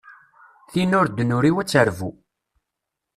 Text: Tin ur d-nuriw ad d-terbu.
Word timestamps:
Tin 0.71 0.95
ur 0.99 1.07
d-nuriw 1.09 1.57
ad 1.61 1.67
d-terbu. 1.67 2.11